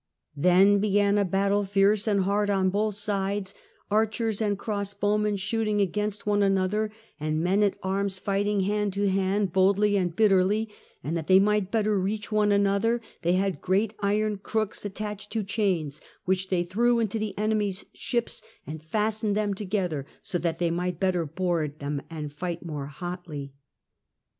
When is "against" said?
5.79-6.25